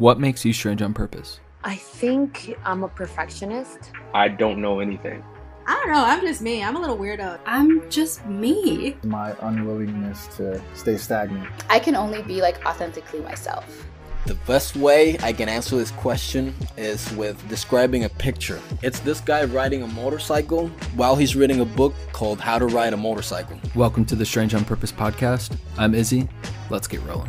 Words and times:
What 0.00 0.18
makes 0.18 0.46
you 0.46 0.54
strange 0.54 0.80
on 0.80 0.94
purpose? 0.94 1.40
I 1.62 1.76
think 1.76 2.56
I'm 2.64 2.84
a 2.84 2.88
perfectionist. 2.88 3.92
I 4.14 4.28
don't 4.28 4.62
know 4.62 4.80
anything. 4.80 5.22
I 5.66 5.74
don't 5.74 5.92
know. 5.92 6.02
I'm 6.02 6.22
just 6.22 6.40
me. 6.40 6.64
I'm 6.64 6.74
a 6.74 6.80
little 6.80 6.96
weirdo. 6.96 7.38
I'm 7.44 7.90
just 7.90 8.24
me. 8.24 8.96
My 9.04 9.36
unwillingness 9.42 10.26
to 10.38 10.58
stay 10.72 10.96
stagnant. 10.96 11.46
I 11.68 11.78
can 11.80 11.96
only 11.96 12.22
be 12.22 12.40
like 12.40 12.64
authentically 12.64 13.20
myself. 13.20 13.86
The 14.24 14.36
best 14.46 14.74
way 14.74 15.18
I 15.22 15.34
can 15.34 15.50
answer 15.50 15.76
this 15.76 15.90
question 15.90 16.54
is 16.78 17.12
with 17.12 17.46
describing 17.50 18.04
a 18.04 18.08
picture. 18.08 18.58
It's 18.82 19.00
this 19.00 19.20
guy 19.20 19.44
riding 19.44 19.82
a 19.82 19.86
motorcycle 19.88 20.68
while 20.96 21.14
he's 21.14 21.36
reading 21.36 21.60
a 21.60 21.66
book 21.66 21.92
called 22.14 22.40
How 22.40 22.58
to 22.58 22.64
Ride 22.68 22.94
a 22.94 22.96
Motorcycle. 22.96 23.60
Welcome 23.74 24.06
to 24.06 24.16
the 24.16 24.24
Strange 24.24 24.54
on 24.54 24.64
Purpose 24.64 24.92
podcast. 24.92 25.58
I'm 25.76 25.94
Izzy. 25.94 26.26
Let's 26.70 26.88
get 26.88 27.02
rolling. 27.02 27.28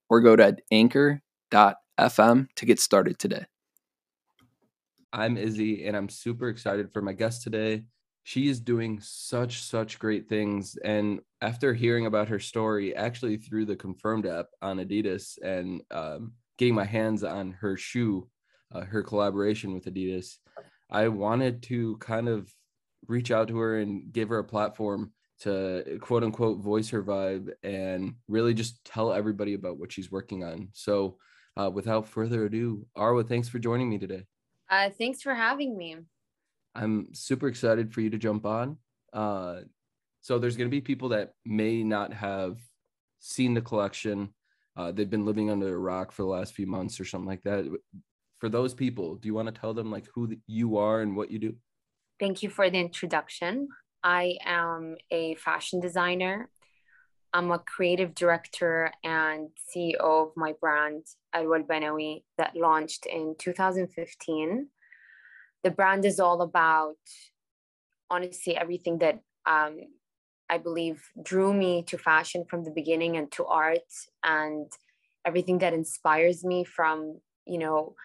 or 0.11 0.19
go 0.19 0.35
to 0.35 0.57
anchor.fm 0.71 2.47
to 2.55 2.65
get 2.65 2.79
started 2.79 3.17
today. 3.17 3.45
I'm 5.13 5.37
Izzy, 5.37 5.87
and 5.87 5.95
I'm 5.95 6.09
super 6.09 6.49
excited 6.49 6.91
for 6.91 7.01
my 7.01 7.13
guest 7.13 7.43
today. 7.43 7.83
She 8.23 8.49
is 8.49 8.59
doing 8.59 8.99
such, 9.01 9.63
such 9.63 9.99
great 9.99 10.27
things. 10.27 10.77
And 10.83 11.21
after 11.39 11.73
hearing 11.73 12.07
about 12.07 12.27
her 12.27 12.39
story, 12.39 12.93
actually 12.93 13.37
through 13.37 13.65
the 13.65 13.75
Confirmed 13.75 14.25
app 14.25 14.47
on 14.61 14.77
Adidas 14.77 15.41
and 15.41 15.81
um, 15.91 16.33
getting 16.57 16.75
my 16.75 16.85
hands 16.85 17.23
on 17.23 17.51
her 17.53 17.77
shoe, 17.77 18.27
uh, 18.73 18.81
her 18.81 19.03
collaboration 19.03 19.73
with 19.73 19.85
Adidas, 19.85 20.37
I 20.89 21.07
wanted 21.07 21.63
to 21.63 21.95
kind 21.97 22.27
of 22.27 22.53
reach 23.07 23.31
out 23.31 23.47
to 23.47 23.57
her 23.59 23.79
and 23.79 24.11
give 24.11 24.27
her 24.27 24.39
a 24.39 24.43
platform 24.43 25.13
to 25.41 25.97
quote 26.01 26.23
unquote 26.23 26.59
voice 26.59 26.89
her 26.89 27.03
vibe 27.03 27.49
and 27.63 28.13
really 28.27 28.53
just 28.53 28.83
tell 28.85 29.11
everybody 29.11 29.55
about 29.55 29.77
what 29.77 29.91
she's 29.91 30.11
working 30.11 30.43
on. 30.43 30.69
So, 30.73 31.17
uh, 31.57 31.69
without 31.69 32.07
further 32.07 32.45
ado, 32.45 32.85
Arwa, 32.97 33.27
thanks 33.27 33.49
for 33.49 33.59
joining 33.59 33.89
me 33.89 33.97
today. 33.97 34.25
Uh, 34.69 34.89
thanks 34.89 35.21
for 35.21 35.33
having 35.33 35.77
me. 35.77 35.97
I'm 36.75 37.13
super 37.13 37.47
excited 37.47 37.93
for 37.93 38.01
you 38.01 38.09
to 38.11 38.17
jump 38.17 38.45
on. 38.45 38.77
Uh, 39.11 39.61
so, 40.21 40.37
there's 40.37 40.55
going 40.55 40.69
to 40.69 40.75
be 40.75 40.81
people 40.81 41.09
that 41.09 41.33
may 41.43 41.83
not 41.83 42.13
have 42.13 42.57
seen 43.19 43.53
the 43.53 43.61
collection. 43.61 44.29
Uh, 44.77 44.91
they've 44.91 45.09
been 45.09 45.25
living 45.25 45.49
under 45.49 45.73
a 45.73 45.77
rock 45.77 46.11
for 46.11 46.21
the 46.21 46.29
last 46.29 46.53
few 46.53 46.67
months 46.67 46.99
or 46.99 47.05
something 47.05 47.27
like 47.27 47.43
that. 47.43 47.65
For 48.39 48.47
those 48.47 48.73
people, 48.73 49.15
do 49.15 49.27
you 49.27 49.33
want 49.33 49.53
to 49.53 49.59
tell 49.59 49.73
them 49.73 49.91
like 49.91 50.07
who 50.13 50.35
you 50.47 50.77
are 50.77 51.01
and 51.01 51.15
what 51.15 51.31
you 51.31 51.39
do? 51.39 51.55
Thank 52.19 52.43
you 52.43 52.49
for 52.49 52.69
the 52.69 52.79
introduction. 52.79 53.67
I 54.03 54.37
am 54.45 54.95
a 55.11 55.35
fashion 55.35 55.79
designer. 55.79 56.49
I'm 57.33 57.51
a 57.51 57.59
creative 57.59 58.13
director 58.13 58.91
and 59.03 59.49
CEO 59.73 59.99
of 59.99 60.31
my 60.35 60.53
brand, 60.59 61.05
Alwa 61.33 61.63
Banawi, 61.63 62.23
that 62.37 62.55
launched 62.55 63.05
in 63.05 63.35
2015. 63.39 64.67
The 65.63 65.71
brand 65.71 66.03
is 66.05 66.19
all 66.19 66.41
about, 66.41 66.97
honestly, 68.09 68.57
everything 68.57 68.97
that 68.97 69.19
um, 69.45 69.79
I 70.49 70.57
believe 70.57 71.01
drew 71.23 71.53
me 71.53 71.83
to 71.83 71.97
fashion 71.97 72.43
from 72.49 72.63
the 72.65 72.71
beginning 72.71 73.15
and 73.15 73.31
to 73.33 73.45
art 73.45 73.79
and 74.23 74.69
everything 75.25 75.59
that 75.59 75.73
inspires 75.73 76.43
me 76.43 76.65
from, 76.65 77.21
you 77.45 77.59
know, 77.59 77.95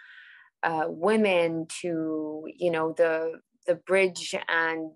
uh, 0.63 0.85
women 0.87 1.67
to, 1.81 2.45
you 2.47 2.71
know, 2.71 2.93
the 2.93 3.41
the 3.67 3.75
bridge 3.75 4.33
and 4.49 4.93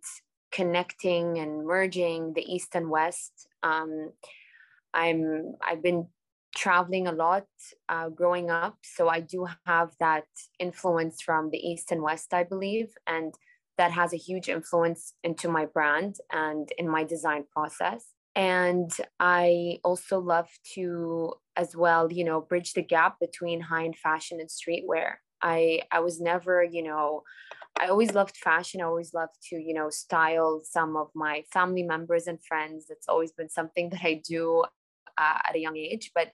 connecting 0.52 1.38
and 1.38 1.66
merging 1.66 2.32
the 2.34 2.42
east 2.42 2.74
and 2.74 2.90
west. 2.90 3.48
Um, 3.62 4.12
i'm 4.92 5.54
i've 5.64 5.84
been 5.84 6.04
traveling 6.56 7.06
a 7.06 7.12
lot 7.12 7.46
uh, 7.88 8.08
growing 8.08 8.50
up 8.50 8.76
so 8.82 9.08
i 9.08 9.20
do 9.20 9.46
have 9.66 9.92
that 10.00 10.24
influence 10.58 11.22
from 11.22 11.48
the 11.50 11.58
east 11.58 11.92
and 11.92 12.02
west 12.02 12.34
i 12.34 12.42
believe 12.42 12.88
and 13.06 13.34
that 13.80 13.92
has 13.92 14.12
a 14.12 14.18
huge 14.18 14.50
influence 14.50 15.14
into 15.24 15.48
my 15.48 15.64
brand 15.64 16.16
and 16.30 16.70
in 16.76 16.86
my 16.86 17.02
design 17.02 17.44
process. 17.50 18.04
And 18.36 18.92
i 19.18 19.78
also 19.82 20.18
love 20.20 20.50
to 20.74 21.32
as 21.56 21.74
well 21.74 22.12
you 22.12 22.24
know 22.24 22.42
bridge 22.42 22.74
the 22.74 22.82
gap 22.82 23.18
between 23.18 23.60
high 23.62 23.84
end 23.86 23.96
fashion 23.96 24.38
and 24.38 24.50
streetwear. 24.50 25.14
I 25.40 25.82
i 25.90 26.00
was 26.00 26.20
never 26.20 26.62
you 26.62 26.82
know 26.82 27.22
I 27.78 27.88
always 27.88 28.12
loved 28.12 28.36
fashion. 28.36 28.80
I 28.80 28.84
always 28.84 29.14
loved 29.14 29.36
to, 29.50 29.56
you 29.56 29.74
know, 29.74 29.90
style 29.90 30.60
some 30.64 30.96
of 30.96 31.08
my 31.14 31.44
family 31.52 31.82
members 31.82 32.26
and 32.26 32.42
friends. 32.44 32.86
It's 32.90 33.08
always 33.08 33.32
been 33.32 33.48
something 33.48 33.88
that 33.90 34.00
I 34.02 34.22
do 34.26 34.64
uh, 35.18 35.38
at 35.48 35.54
a 35.54 35.60
young 35.60 35.76
age. 35.76 36.12
But, 36.14 36.32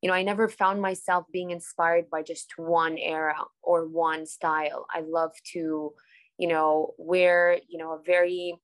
you 0.00 0.08
know, 0.08 0.14
I 0.14 0.22
never 0.22 0.48
found 0.48 0.82
myself 0.82 1.24
being 1.32 1.50
inspired 1.50 2.10
by 2.10 2.22
just 2.22 2.52
one 2.56 2.98
era 2.98 3.36
or 3.62 3.86
one 3.86 4.26
style. 4.26 4.86
I 4.94 5.00
love 5.00 5.32
to, 5.52 5.92
you 6.38 6.48
know, 6.48 6.94
wear, 6.98 7.58
you 7.68 7.78
know, 7.78 7.92
a 7.92 8.02
very 8.04 8.54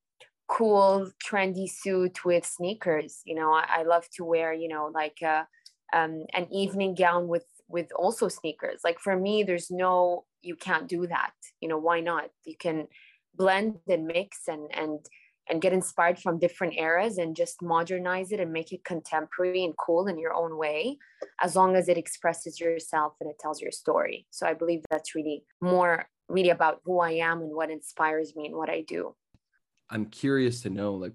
cool, 0.48 1.10
trendy 1.24 1.70
suit 1.70 2.24
with 2.24 2.44
sneakers. 2.44 3.22
You 3.24 3.36
know, 3.36 3.52
I, 3.52 3.66
I 3.68 3.82
love 3.84 4.04
to 4.16 4.24
wear, 4.24 4.52
you 4.52 4.68
know, 4.68 4.90
like 4.92 5.18
a, 5.22 5.46
um, 5.92 6.24
an 6.34 6.46
evening 6.52 6.94
gown 6.94 7.28
with 7.28 7.44
with 7.68 7.90
also 7.96 8.28
sneakers. 8.28 8.80
Like 8.84 8.98
for 8.98 9.16
me, 9.16 9.42
there's 9.44 9.70
no 9.70 10.24
you 10.42 10.56
can't 10.56 10.88
do 10.88 11.06
that. 11.06 11.32
You 11.60 11.68
know 11.68 11.78
why 11.78 12.00
not? 12.00 12.30
You 12.44 12.56
can 12.56 12.88
blend 13.34 13.78
and 13.88 14.06
mix 14.06 14.48
and 14.48 14.68
and 14.74 14.98
and 15.48 15.60
get 15.60 15.72
inspired 15.72 16.18
from 16.18 16.38
different 16.38 16.74
eras 16.76 17.18
and 17.18 17.34
just 17.34 17.60
modernize 17.60 18.30
it 18.30 18.38
and 18.38 18.52
make 18.52 18.72
it 18.72 18.84
contemporary 18.84 19.64
and 19.64 19.74
cool 19.76 20.06
in 20.06 20.16
your 20.18 20.32
own 20.32 20.56
way 20.56 20.96
as 21.40 21.56
long 21.56 21.74
as 21.74 21.88
it 21.88 21.98
expresses 21.98 22.60
yourself 22.60 23.14
and 23.20 23.28
it 23.28 23.38
tells 23.38 23.60
your 23.60 23.72
story. 23.72 24.26
So 24.30 24.46
i 24.46 24.54
believe 24.54 24.82
that's 24.90 25.14
really 25.14 25.44
more 25.60 26.06
really 26.28 26.50
about 26.50 26.80
who 26.84 27.00
i 27.00 27.10
am 27.10 27.40
and 27.40 27.54
what 27.54 27.70
inspires 27.70 28.36
me 28.36 28.46
and 28.46 28.54
what 28.54 28.70
i 28.70 28.82
do. 28.82 29.14
I'm 29.90 30.06
curious 30.06 30.62
to 30.62 30.70
know 30.70 30.94
like 30.94 31.14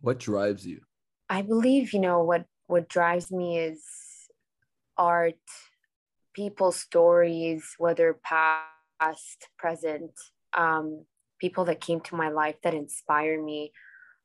what 0.00 0.18
drives 0.18 0.66
you? 0.66 0.80
I 1.28 1.42
believe 1.42 1.92
you 1.92 2.00
know 2.00 2.22
what 2.22 2.44
what 2.66 2.88
drives 2.88 3.30
me 3.30 3.58
is 3.58 3.82
art 4.96 5.36
people's 6.34 6.80
stories, 6.80 7.64
whether 7.78 8.18
past, 8.22 9.48
present, 9.58 10.12
um, 10.56 11.04
people 11.40 11.64
that 11.66 11.80
came 11.80 12.00
to 12.00 12.16
my 12.16 12.28
life 12.28 12.56
that 12.62 12.74
inspire 12.74 13.42
me. 13.42 13.72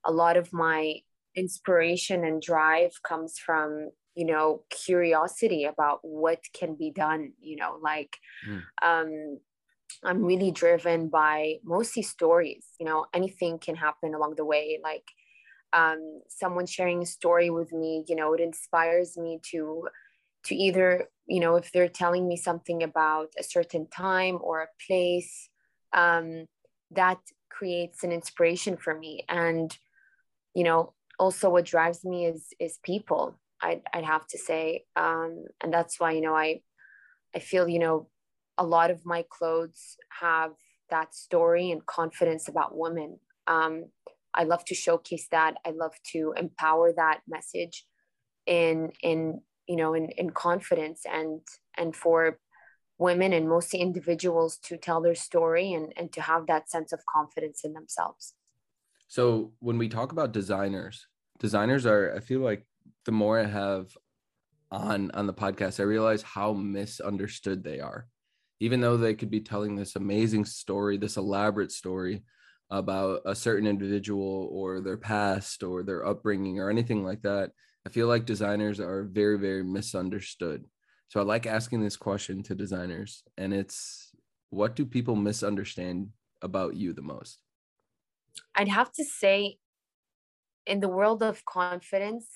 A 0.06 0.12
lot 0.12 0.38
of 0.38 0.52
my 0.52 0.96
inspiration 1.36 2.24
and 2.24 2.42
drive 2.42 2.92
comes 3.04 3.38
from 3.40 3.90
you 4.16 4.26
know 4.26 4.64
curiosity 4.70 5.66
about 5.66 6.00
what 6.04 6.40
can 6.54 6.76
be 6.76 6.92
done 6.92 7.32
you 7.40 7.56
know 7.56 7.80
like 7.82 8.16
mm. 8.48 8.62
um 8.84 9.40
i'm 10.04 10.24
really 10.24 10.52
driven 10.52 11.10
by 11.10 11.56
mostly 11.64 12.04
stories 12.04 12.68
you 12.80 12.86
know 12.86 13.06
anything 13.14 13.58
can 13.58 13.76
happen 13.76 14.14
along 14.14 14.36
the 14.38 14.46
way 14.46 14.80
like 14.84 15.06
um 15.74 16.22
someone 16.30 16.68
sharing 16.68 17.02
a 17.02 17.06
story 17.06 17.50
with 17.50 17.72
me 17.74 18.04
you 18.08 18.16
know 18.16 18.34
it 18.34 18.40
inspires 18.40 19.18
me 19.18 19.40
to 19.42 19.88
to 20.44 20.56
either 20.56 21.08
you 21.28 21.40
know 21.40 21.56
if 21.56 21.72
they're 21.72 21.88
telling 21.88 22.28
me 22.28 22.38
something 22.38 22.84
about 22.84 23.30
a 23.40 23.44
certain 23.44 23.88
time 23.88 24.38
or 24.42 24.62
a 24.62 24.68
place 24.88 25.50
um, 25.94 26.46
that 26.92 27.20
creates 27.50 28.04
an 28.04 28.12
inspiration 28.12 28.78
for 28.78 28.98
me. 28.98 29.24
And 29.30 29.76
you 30.54 30.64
know 30.64 30.94
also 31.20 31.50
what 31.50 31.66
drives 31.66 32.04
me 32.04 32.26
is 32.26 32.48
is 32.60 32.80
people 32.84 33.40
i'd, 33.62 33.82
I'd 33.94 34.04
have 34.06 34.28
to 34.28 34.38
say. 34.38 34.86
Um, 34.96 35.46
and 35.62 35.74
that's 35.74 36.00
why 36.00 36.12
you 36.12 36.22
know 36.22 36.36
i 36.36 36.62
i 37.36 37.40
feel 37.40 37.68
you 37.68 37.80
know 37.80 38.10
a 38.58 38.66
lot 38.66 38.92
of 38.92 39.06
my 39.06 39.26
clothes 39.30 39.98
have 40.22 40.52
that 40.90 41.16
story 41.16 41.72
and 41.72 41.84
confidence 41.86 42.48
about 42.48 42.78
women. 42.78 43.20
Um, 43.48 43.86
i 44.34 44.44
love 44.44 44.66
to 44.66 44.76
showcase 44.76 45.28
that. 45.32 45.56
I 45.66 45.72
love 45.72 45.94
to 46.12 46.34
empower 46.38 46.94
that 46.94 47.22
message 47.28 47.86
in 48.46 48.92
in 49.02 49.42
you 49.68 49.76
know 49.76 49.94
in, 49.94 50.10
in 50.18 50.30
confidence 50.30 51.02
and 51.12 51.42
and 51.78 51.96
for 51.96 52.40
women 52.98 53.34
and 53.34 53.50
mostly 53.50 53.80
individuals 53.80 54.58
to 54.58 54.78
tell 54.78 55.02
their 55.02 55.16
story 55.16 55.74
and, 55.74 55.92
and 55.98 56.14
to 56.14 56.22
have 56.22 56.46
that 56.48 56.70
sense 56.70 56.94
of 56.94 57.02
confidence 57.06 57.62
in 57.64 57.74
themselves 57.74 58.34
so 59.08 59.52
when 59.60 59.78
we 59.78 59.90
talk 59.90 60.12
about 60.12 60.32
designers 60.32 61.08
designers 61.40 61.86
are 61.86 62.14
i 62.16 62.20
feel 62.20 62.40
like 62.40 62.66
the 63.06 63.12
more 63.12 63.40
i 63.40 63.46
have 63.46 63.88
on 64.74 65.12
on 65.12 65.28
the 65.28 65.34
podcast, 65.34 65.80
I 65.80 65.84
realize 65.84 66.24
how 66.24 66.54
misunderstood 66.54 67.64
they 67.64 67.80
are. 67.80 68.08
Even 68.60 68.82
though 68.82 68.98
they 68.98 69.14
could 69.14 69.30
be 69.30 69.42
telling 69.42 69.76
this 69.76 69.96
amazing 69.96 70.46
story, 70.46 70.98
this 70.98 71.18
elaborate 71.18 71.72
story 71.72 72.24
about 72.70 73.22
a 73.26 73.36
certain 73.36 73.68
individual 73.68 74.50
or 74.52 74.82
their 74.82 74.98
past 74.98 75.64
or 75.64 75.84
their 75.84 76.06
upbringing 76.06 76.60
or 76.60 76.70
anything 76.70 77.04
like 77.04 77.22
that, 77.22 77.52
I 77.86 77.90
feel 77.90 78.08
like 78.08 78.26
designers 78.26 78.80
are 78.80 79.04
very, 79.04 79.38
very 79.38 79.64
misunderstood. 79.64 80.66
So 81.10 81.20
I 81.20 81.24
like 81.24 81.46
asking 81.46 81.82
this 81.82 81.98
question 81.98 82.42
to 82.44 82.56
designers, 82.56 83.24
and 83.38 83.54
it's 83.54 84.12
what 84.50 84.76
do 84.76 84.86
people 84.86 85.16
misunderstand 85.16 86.10
about 86.42 86.76
you 86.76 86.94
the 86.94 87.02
most? 87.02 87.42
I'd 88.56 88.68
have 88.68 88.92
to 88.94 89.04
say, 89.04 89.58
in 90.66 90.80
the 90.80 90.88
world 90.88 91.22
of 91.22 91.44
confidence, 91.46 92.28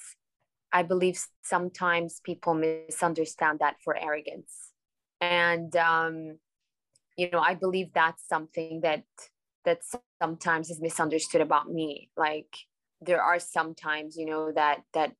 I 0.72 0.84
believe 0.84 1.20
sometimes 1.44 2.20
people 2.24 2.54
misunderstand 2.54 3.60
that 3.60 3.78
for 3.84 3.96
arrogance. 3.96 4.74
And, 5.22 5.76
um, 5.76 6.40
you 7.16 7.30
know, 7.32 7.40
I 7.40 7.56
believe 7.56 7.94
that's 7.94 8.28
something 8.28 8.82
that 8.82 9.06
that 9.66 9.82
sometimes 10.22 10.70
is 10.70 10.82
misunderstood 10.82 11.42
about 11.42 11.70
me. 11.70 12.10
Like 12.16 12.56
there 13.02 13.22
are 13.22 13.40
sometimes, 13.40 14.18
you 14.18 14.26
know, 14.26 14.52
that 14.52 14.82
that 14.94 15.14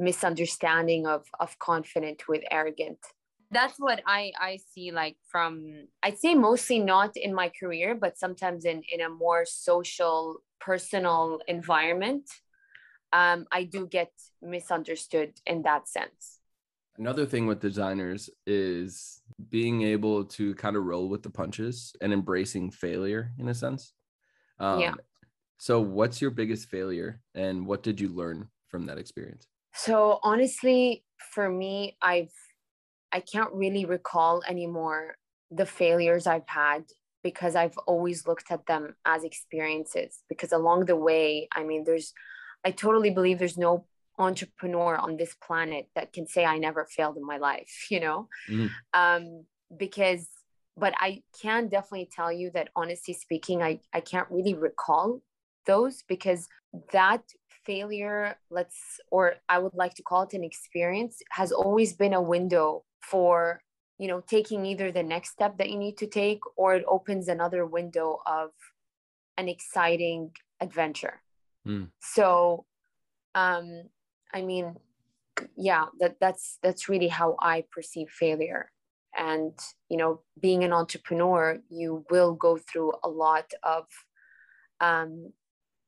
misunderstanding 0.00 1.06
of 1.06 1.26
of 1.38 1.58
confident 1.58 2.22
with 2.28 2.42
arrogant. 2.50 2.98
That's 3.52 3.78
what 3.78 4.00
i 4.06 4.32
i 4.40 4.58
see 4.72 4.92
like 4.92 5.16
from 5.26 5.86
i'd 6.04 6.18
say 6.18 6.34
mostly 6.34 6.78
not 6.78 7.16
in 7.16 7.34
my 7.34 7.50
career 7.60 7.96
but 7.96 8.16
sometimes 8.16 8.64
in 8.64 8.82
in 8.92 9.00
a 9.00 9.08
more 9.08 9.44
social 9.44 10.36
personal 10.60 11.40
environment 11.48 12.30
um 13.12 13.46
i 13.50 13.64
do 13.64 13.88
get 13.88 14.12
misunderstood 14.40 15.32
in 15.46 15.62
that 15.62 15.88
sense. 15.88 16.38
Another 16.96 17.26
thing 17.26 17.46
with 17.46 17.60
designers 17.60 18.30
is 18.46 19.20
being 19.48 19.82
able 19.82 20.24
to 20.24 20.54
kind 20.54 20.76
of 20.76 20.84
roll 20.84 21.08
with 21.08 21.22
the 21.22 21.30
punches 21.30 21.94
and 22.00 22.12
embracing 22.12 22.70
failure 22.70 23.32
in 23.38 23.48
a 23.48 23.54
sense. 23.54 23.94
Um, 24.58 24.80
yeah 24.80 24.94
so 25.60 25.80
what's 25.80 26.20
your 26.20 26.30
biggest 26.30 26.68
failure 26.68 27.20
and 27.34 27.66
what 27.66 27.82
did 27.82 28.00
you 28.00 28.08
learn 28.08 28.48
from 28.68 28.86
that 28.86 28.98
experience 28.98 29.46
so 29.74 30.18
honestly 30.22 31.04
for 31.34 31.48
me 31.48 31.96
i've 32.02 32.32
I 33.12 33.20
can't 33.20 33.52
really 33.52 33.84
recall 33.84 34.42
anymore 34.48 35.16
the 35.50 35.66
failures 35.66 36.26
I've 36.26 36.48
had 36.48 36.84
because 37.22 37.54
I've 37.56 37.76
always 37.86 38.26
looked 38.26 38.50
at 38.50 38.66
them 38.66 38.94
as 39.04 39.24
experiences. 39.24 40.20
Because 40.28 40.52
along 40.52 40.86
the 40.86 40.96
way, 40.96 41.48
I 41.52 41.64
mean, 41.64 41.84
there's, 41.84 42.12
I 42.64 42.70
totally 42.70 43.10
believe 43.10 43.38
there's 43.38 43.58
no 43.58 43.86
entrepreneur 44.18 44.96
on 44.96 45.16
this 45.16 45.34
planet 45.34 45.86
that 45.94 46.12
can 46.12 46.26
say 46.26 46.44
I 46.44 46.58
never 46.58 46.86
failed 46.86 47.16
in 47.16 47.26
my 47.26 47.38
life, 47.38 47.86
you 47.90 48.00
know? 48.00 48.28
Mm. 48.48 48.70
Um, 48.94 49.44
because, 49.76 50.28
but 50.76 50.94
I 50.96 51.22
can 51.42 51.68
definitely 51.68 52.08
tell 52.10 52.32
you 52.32 52.50
that 52.54 52.70
honestly 52.74 53.14
speaking, 53.14 53.62
I, 53.62 53.80
I 53.92 54.00
can't 54.00 54.30
really 54.30 54.54
recall 54.54 55.20
those 55.72 55.96
because 56.12 56.42
that 56.92 57.22
failure, 57.66 58.36
let's, 58.50 58.78
or 59.14 59.24
I 59.54 59.56
would 59.62 59.76
like 59.82 59.94
to 59.94 60.02
call 60.08 60.22
it 60.22 60.34
an 60.38 60.44
experience, 60.50 61.14
has 61.30 61.50
always 61.52 61.90
been 62.02 62.14
a 62.14 62.28
window 62.34 62.66
for 63.10 63.60
you 64.00 64.08
know 64.08 64.20
taking 64.36 64.64
either 64.64 64.90
the 64.90 65.02
next 65.02 65.30
step 65.36 65.58
that 65.58 65.70
you 65.70 65.78
need 65.78 65.96
to 65.98 66.06
take 66.06 66.40
or 66.56 66.74
it 66.74 66.84
opens 66.96 67.28
another 67.28 67.62
window 67.66 68.18
of 68.26 68.50
an 69.36 69.46
exciting 69.48 70.30
adventure 70.66 71.16
mm. 71.68 71.86
so 72.00 72.64
um 73.34 73.66
i 74.32 74.40
mean 74.50 74.74
yeah 75.56 75.84
that 76.00 76.16
that's 76.22 76.58
that's 76.62 76.88
really 76.88 77.08
how 77.08 77.36
i 77.40 77.64
perceive 77.74 78.08
failure 78.08 78.70
and 79.16 79.52
you 79.90 79.98
know 80.00 80.12
being 80.40 80.64
an 80.64 80.72
entrepreneur 80.72 81.58
you 81.68 82.04
will 82.10 82.34
go 82.46 82.52
through 82.56 82.92
a 83.04 83.08
lot 83.08 83.48
of 83.62 83.84
um 84.80 85.32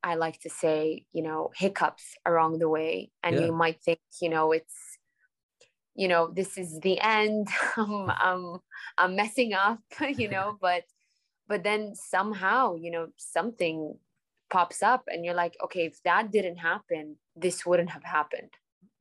i 0.03 0.15
like 0.15 0.41
to 0.41 0.51
say 0.51 1.05
you 1.13 1.23
know 1.23 1.51
hiccups 1.55 2.15
along 2.27 2.59
the 2.59 2.69
way. 2.69 3.11
And 3.23 3.37
yeah. 3.37 3.47
you 3.47 3.53
might 3.53 3.81
think 3.83 4.01
you 4.21 4.29
know 4.29 4.53
it's 4.53 4.75
you 5.95 6.09
know 6.09 6.31
this 6.35 6.59
is 6.59 6.81
the 6.81 7.01
end. 7.01 7.49
I'm, 7.77 7.91
um, 7.93 8.11
I'm 8.11 8.45
um, 8.45 8.61
i'm 8.99 9.17
messing 9.17 9.53
up 9.53 9.81
you 10.17 10.29
know 10.29 10.59
but 10.61 10.85
but 11.49 11.63
then 11.65 11.95
somehow 11.95 12.75
you 12.75 12.91
know 12.91 13.09
something 13.17 13.97
pops 14.51 14.83
up 14.83 15.05
and 15.07 15.25
you're 15.25 15.35
like 15.35 15.57
okay 15.65 15.87
if 15.87 16.03
that 16.03 16.31
didn't 16.31 16.57
happen 16.57 17.17
this 17.37 17.65
wouldn't 17.65 17.91
have 17.91 18.05
happened. 18.05 18.51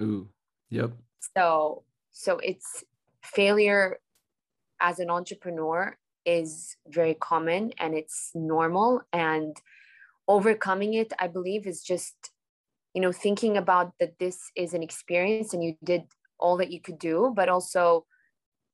Ooh. 0.02 0.30
Yep. 0.70 0.92
So 1.36 1.84
so 2.12 2.40
it's 2.40 2.84
failure 3.24 4.00
as 4.80 5.00
an 5.00 5.10
entrepreneur 5.10 5.96
is 6.26 6.76
very 6.88 7.14
common 7.16 7.72
and 7.78 7.96
it's 7.96 8.32
normal 8.34 9.02
and 9.14 9.56
overcoming 10.28 10.94
it 10.94 11.14
i 11.20 11.28
believe 11.28 11.66
is 11.66 11.84
just 11.84 12.32
you 12.94 13.02
know 13.02 13.12
thinking 13.12 13.58
about 13.58 13.94
that 14.00 14.18
this 14.20 14.40
is 14.56 14.74
an 14.74 14.84
experience 14.84 15.54
and 15.54 15.64
you 15.64 15.76
did 15.84 16.04
all 16.42 16.58
that 16.58 16.72
you 16.72 16.82
could 16.82 17.00
do, 17.00 17.32
but 17.34 17.48
also 17.48 18.06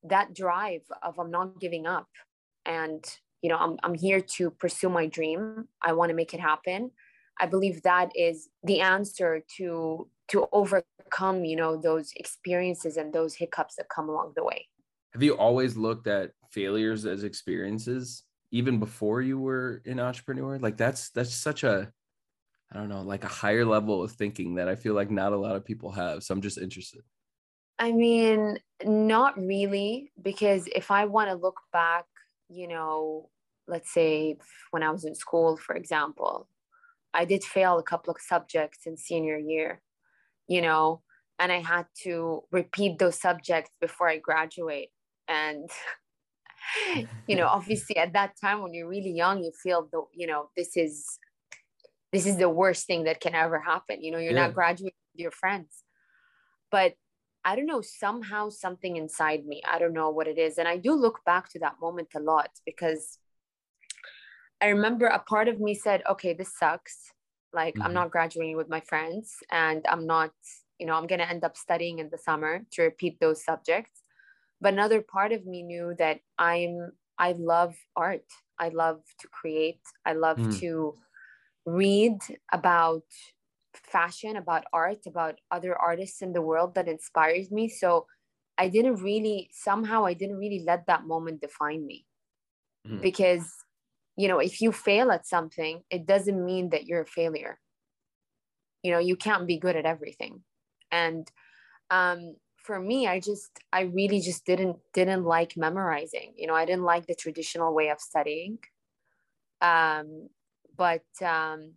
that 0.03 0.33
drive 0.33 0.81
of 1.03 1.19
I'm 1.19 1.29
not 1.29 1.59
giving 1.59 1.85
up. 1.85 2.07
And, 2.65 3.03
you 3.41 3.49
know, 3.49 3.57
I'm, 3.57 3.77
I'm 3.83 3.93
here 3.93 4.21
to 4.37 4.49
pursue 4.49 4.89
my 4.89 5.05
dream. 5.05 5.67
I 5.85 5.93
want 5.93 6.09
to 6.09 6.15
make 6.15 6.33
it 6.33 6.39
happen. 6.39 6.91
I 7.39 7.45
believe 7.45 7.83
that 7.83 8.11
is 8.15 8.49
the 8.63 8.79
answer 8.79 9.43
to 9.57 10.09
to 10.29 10.45
overcome, 10.51 11.45
you 11.45 11.55
know, 11.55 11.79
those 11.79 12.11
experiences 12.17 12.97
and 12.97 13.13
those 13.13 13.35
hiccups 13.35 13.75
that 13.75 13.87
come 13.87 14.09
along 14.09 14.33
the 14.35 14.43
way. 14.43 14.67
Have 15.13 15.23
you 15.23 15.37
always 15.37 15.77
looked 15.77 16.07
at 16.07 16.31
failures 16.51 17.05
as 17.05 17.23
experiences 17.23 18.23
even 18.57 18.79
before 18.79 19.21
you 19.21 19.39
were 19.39 19.81
an 19.85 19.99
entrepreneur? 19.99 20.57
Like 20.57 20.77
that's 20.77 21.09
that's 21.11 21.33
such 21.33 21.63
a 21.63 21.91
I 22.71 22.77
don't 22.77 22.89
know, 22.89 23.01
like 23.01 23.23
a 23.23 23.27
higher 23.27 23.63
level 23.63 24.03
of 24.03 24.11
thinking 24.11 24.55
that 24.55 24.67
I 24.67 24.75
feel 24.75 24.93
like 24.93 25.09
not 25.09 25.31
a 25.31 25.37
lot 25.37 25.55
of 25.55 25.63
people 25.63 25.91
have. 25.91 26.23
So 26.23 26.33
I'm 26.33 26.41
just 26.41 26.57
interested. 26.57 27.01
I 27.79 27.91
mean, 27.91 28.59
not 28.83 29.37
really, 29.37 30.11
because 30.21 30.67
if 30.75 30.91
I 30.91 31.05
want 31.05 31.29
to 31.29 31.35
look 31.35 31.61
back, 31.71 32.05
you 32.49 32.67
know, 32.67 33.29
let's 33.67 33.93
say 33.93 34.37
when 34.71 34.83
I 34.83 34.89
was 34.89 35.05
in 35.05 35.15
school, 35.15 35.57
for 35.57 35.75
example, 35.75 36.49
I 37.13 37.25
did 37.25 37.43
fail 37.43 37.77
a 37.77 37.83
couple 37.83 38.11
of 38.11 38.19
subjects 38.19 38.85
in 38.85 38.97
senior 38.97 39.37
year, 39.37 39.81
you 40.47 40.61
know, 40.61 41.03
and 41.39 41.51
I 41.51 41.59
had 41.59 41.85
to 42.03 42.43
repeat 42.51 42.99
those 42.99 43.19
subjects 43.19 43.71
before 43.79 44.09
I 44.09 44.17
graduate. 44.17 44.89
And, 45.27 45.69
you 47.27 47.35
know, 47.35 47.47
obviously 47.47 47.97
at 47.97 48.13
that 48.13 48.33
time 48.39 48.61
when 48.61 48.73
you're 48.73 48.89
really 48.89 49.11
young, 49.11 49.43
you 49.43 49.51
feel 49.63 49.87
the, 49.91 50.03
you 50.13 50.27
know, 50.27 50.49
this 50.55 50.75
is 50.75 51.19
this 52.13 52.25
is 52.25 52.37
the 52.37 52.49
worst 52.49 52.87
thing 52.87 53.03
that 53.03 53.19
can 53.19 53.35
ever 53.35 53.59
happen. 53.59 54.01
You 54.01 54.11
know, 54.11 54.17
you're 54.17 54.33
yeah. 54.33 54.47
not 54.47 54.53
graduating 54.53 54.95
with 55.13 55.21
your 55.21 55.31
friends. 55.31 55.83
But 56.71 56.93
I 57.43 57.55
don't 57.55 57.65
know, 57.65 57.81
somehow 57.81 58.49
something 58.49 58.97
inside 58.97 59.45
me, 59.45 59.61
I 59.67 59.79
don't 59.79 59.93
know 59.93 60.09
what 60.09 60.27
it 60.27 60.37
is. 60.37 60.57
And 60.57 60.67
I 60.67 60.77
do 60.77 60.93
look 60.93 61.19
back 61.25 61.49
to 61.49 61.59
that 61.59 61.75
moment 61.81 62.09
a 62.15 62.19
lot 62.19 62.49
because 62.65 63.19
I 64.61 64.67
remember 64.67 65.05
a 65.05 65.19
part 65.19 65.47
of 65.47 65.59
me 65.59 65.73
said, 65.75 66.01
okay, 66.09 66.33
this 66.33 66.57
sucks. 66.57 67.11
Like, 67.53 67.75
mm-hmm. 67.75 67.83
I'm 67.83 67.93
not 67.93 68.11
graduating 68.11 68.57
with 68.57 68.69
my 68.69 68.81
friends 68.81 69.35
and 69.51 69.85
I'm 69.87 70.05
not, 70.05 70.31
you 70.79 70.85
know, 70.87 70.93
I'm 70.93 71.07
going 71.07 71.19
to 71.19 71.29
end 71.29 71.43
up 71.43 71.55
studying 71.55 71.99
in 71.99 72.09
the 72.11 72.17
summer 72.17 72.63
to 72.73 72.81
repeat 72.81 73.19
those 73.19 73.43
subjects. 73.43 74.01
But 74.59 74.73
another 74.73 75.01
part 75.01 75.31
of 75.31 75.45
me 75.45 75.63
knew 75.63 75.93
that 75.99 76.19
I'm, 76.37 76.91
I 77.17 77.33
love 77.33 77.75
art. 77.95 78.25
I 78.59 78.69
love 78.69 79.01
to 79.19 79.27
create. 79.27 79.81
I 80.05 80.13
love 80.13 80.37
mm. 80.37 80.59
to 80.59 80.95
read 81.65 82.19
about 82.51 83.03
fashion, 83.73 84.37
about 84.37 84.63
art, 84.73 85.05
about 85.05 85.35
other 85.51 85.75
artists 85.75 86.21
in 86.21 86.33
the 86.33 86.41
world 86.41 86.73
that 86.75 86.87
inspires 86.87 87.51
me. 87.51 87.69
So 87.69 88.07
I 88.57 88.69
didn't 88.69 88.95
really, 88.95 89.49
somehow, 89.51 90.05
I 90.05 90.13
didn't 90.13 90.37
really 90.37 90.63
let 90.65 90.87
that 90.87 91.05
moment 91.05 91.41
define 91.41 91.85
me. 91.85 92.05
Mm-hmm. 92.87 93.01
Because, 93.01 93.53
you 94.15 94.27
know, 94.27 94.39
if 94.39 94.61
you 94.61 94.71
fail 94.71 95.11
at 95.11 95.27
something, 95.27 95.83
it 95.91 96.07
doesn't 96.07 96.43
mean 96.43 96.69
that 96.69 96.85
you're 96.85 97.01
a 97.01 97.05
failure. 97.05 97.59
You 98.81 98.91
know, 98.91 98.99
you 98.99 99.15
can't 99.15 99.45
be 99.45 99.57
good 99.59 99.75
at 99.75 99.85
everything. 99.85 100.41
And 100.91 101.29
um, 101.91 102.35
for 102.67 102.79
me, 102.79 103.07
I 103.07 103.19
just, 103.19 103.51
I 103.71 103.81
really 103.81 104.19
just 104.19 104.45
didn't, 104.45 104.77
didn't 104.93 105.23
like 105.23 105.55
memorizing. 105.55 106.33
You 106.35 106.47
know, 106.47 106.53
I 106.53 106.65
didn't 106.65 106.83
like 106.83 107.07
the 107.07 107.15
traditional 107.15 107.73
way 107.73 107.87
of 107.89 107.99
studying. 107.99 108.59
Um, 109.61 110.29
but, 110.75 111.05
um, 111.25 111.73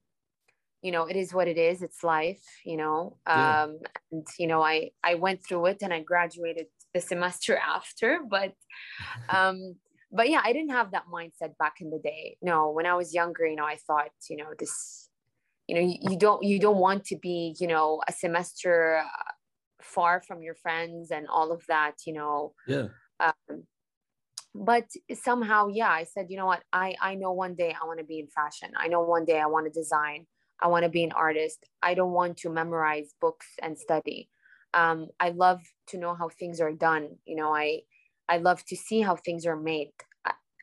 you 0.82 0.92
know 0.92 1.04
it 1.04 1.16
is 1.16 1.34
what 1.34 1.46
it 1.46 1.58
is 1.58 1.82
it's 1.82 2.02
life 2.02 2.42
you 2.64 2.76
know 2.76 3.18
yeah. 3.26 3.64
um 3.64 3.78
and 4.10 4.26
you 4.38 4.46
know 4.46 4.62
i 4.62 4.90
i 5.04 5.14
went 5.14 5.44
through 5.44 5.66
it 5.66 5.78
and 5.82 5.92
i 5.92 6.00
graduated 6.00 6.66
the 6.94 7.00
semester 7.00 7.54
after 7.76 8.20
but 8.28 8.54
um 9.28 9.76
but 10.10 10.30
yeah 10.30 10.40
i 10.42 10.54
didn't 10.54 10.70
have 10.70 10.90
that 10.90 11.04
mindset 11.12 11.56
back 11.58 11.74
in 11.80 11.90
the 11.90 12.00
day 12.02 12.36
no 12.40 12.70
when 12.70 12.86
i 12.86 12.94
was 12.94 13.14
younger 13.14 13.46
you 13.46 13.56
know 13.56 13.66
i 13.66 13.76
thought 13.86 14.08
you 14.28 14.36
know 14.36 14.52
this 14.58 15.10
you 15.66 15.74
know 15.74 15.82
you, 15.82 15.96
you 16.00 16.18
don't 16.18 16.42
you 16.42 16.58
don't 16.58 16.78
want 16.78 17.04
to 17.04 17.16
be 17.16 17.54
you 17.60 17.66
know 17.66 18.00
a 18.08 18.12
semester 18.12 19.02
uh, 19.04 19.32
far 19.84 20.20
from 20.20 20.42
your 20.42 20.54
friends 20.54 21.10
and 21.10 21.26
all 21.28 21.52
of 21.52 21.64
that 21.66 21.94
you 22.06 22.12
know 22.12 22.54
Yeah. 22.66 22.88
um, 23.20 23.64
but 24.54 24.84
somehow 25.14 25.68
yeah 25.68 25.90
i 25.90 26.04
said 26.04 26.26
you 26.28 26.36
know 26.36 26.46
what? 26.46 26.62
I 26.72 26.94
i 27.00 27.14
know 27.14 27.32
one 27.32 27.54
day 27.54 27.74
i 27.80 27.86
want 27.86 27.98
to 28.00 28.04
be 28.04 28.18
in 28.18 28.26
fashion. 28.26 28.70
I 28.76 28.88
know 28.88 29.02
one 29.02 29.24
day 29.24 29.40
i 29.40 29.46
want 29.46 29.66
to 29.66 29.80
design. 29.80 30.26
I 30.62 30.68
want 30.68 30.84
to 30.84 30.90
be 30.90 31.04
an 31.04 31.12
artist. 31.12 31.64
I 31.82 31.94
don't 31.94 32.12
want 32.12 32.36
to 32.38 32.50
memorize 32.50 33.14
books 33.20 33.46
and 33.62 33.78
study. 33.78 34.28
Um, 34.74 35.08
i 35.18 35.30
love 35.30 35.60
to 35.88 35.98
know 35.98 36.14
how 36.14 36.28
things 36.28 36.60
are 36.60 36.72
done 36.72 37.16
you 37.24 37.36
know? 37.36 37.54
I 37.54 37.80
i 38.28 38.38
love 38.38 38.64
to 38.66 38.76
see 38.76 39.00
how 39.00 39.16
things 39.16 39.46
are 39.46 39.56
made. 39.56 39.90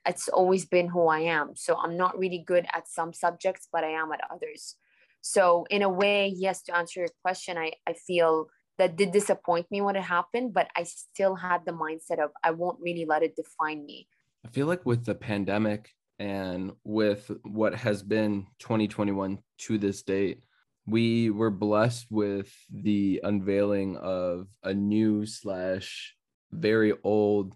It's 0.06 0.30
always 0.30 0.66
been 0.66 0.88
who 0.88 1.08
i 1.08 1.20
am. 1.20 1.56
So 1.56 1.76
i'm 1.78 1.98
not 1.98 2.18
really 2.18 2.44
good 2.46 2.66
at 2.74 2.88
some 2.88 3.14
subjects 3.14 3.68
but 3.72 3.84
i 3.84 3.92
am 4.02 4.12
at 4.12 4.22
others. 4.32 4.76
So 5.22 5.66
in 5.70 5.82
a 5.82 5.90
way 5.90 6.34
yes 6.36 6.62
to 6.64 6.76
answer 6.76 7.00
your 7.02 7.10
question 7.24 7.58
i 7.58 7.72
i 7.88 7.94
feel 7.94 8.48
that 8.78 8.96
did 8.96 9.12
disappoint 9.12 9.70
me 9.72 9.82
when 9.82 9.96
it 9.96 10.04
happened, 10.04 10.54
but 10.54 10.68
I 10.76 10.84
still 10.84 11.36
had 11.36 11.66
the 11.66 11.72
mindset 11.72 12.24
of 12.24 12.32
I 12.44 12.52
won't 12.52 12.80
really 12.80 13.06
let 13.06 13.24
it 13.24 13.36
define 13.36 13.86
me. 13.86 14.08
I 14.46 14.50
feel 14.50 14.68
like 14.68 14.86
with 14.86 15.06
the 15.06 15.16
pandemic 15.16 15.94
and 16.20 16.74
with 16.84 17.30
what 17.44 17.76
has 17.76 18.04
been 18.04 18.48
2021 18.60 19.40
to 19.60 19.78
this 19.78 20.04
date, 20.04 20.42
we 20.86 21.30
were 21.30 21.52
blessed 21.52 22.08
with 22.10 22.54
the 22.72 23.20
unveiling 23.24 23.98
of 23.98 24.48
a 24.64 24.74
new 24.74 25.26
slash 25.26 26.16
very 26.52 26.94
old 27.04 27.54